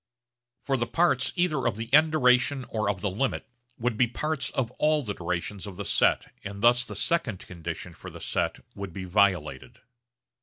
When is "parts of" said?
4.07-4.71